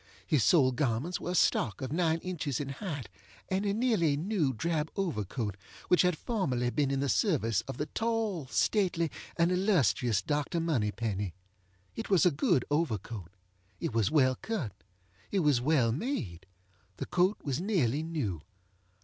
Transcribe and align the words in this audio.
His 0.25 0.43
sole 0.43 0.71
garments 0.71 1.19
were 1.21 1.29
a 1.29 1.35
stock 1.35 1.79
of 1.79 1.91
nine 1.91 2.17
inches 2.23 2.59
in 2.59 2.69
height, 2.69 3.07
and 3.49 3.67
a 3.67 3.71
nearly 3.71 4.17
new 4.17 4.51
drab 4.51 4.89
overcoat 4.95 5.55
which 5.89 6.01
had 6.01 6.17
formerly 6.17 6.71
been 6.71 6.89
in 6.89 7.01
the 7.01 7.07
service 7.07 7.61
of 7.67 7.77
the 7.77 7.85
tall, 7.85 8.47
stately, 8.47 9.11
and 9.37 9.51
illustrious 9.51 10.23
Dr. 10.23 10.59
Moneypenny. 10.59 11.35
It 11.95 12.09
was 12.09 12.25
a 12.25 12.31
good 12.31 12.65
overcoat. 12.71 13.29
It 13.79 13.93
was 13.93 14.09
well 14.09 14.33
cut. 14.33 14.71
It 15.29 15.41
was 15.41 15.61
well 15.61 15.91
made. 15.91 16.47
The 16.97 17.05
coat 17.05 17.37
was 17.43 17.61
nearly 17.61 18.01
new. 18.01 18.41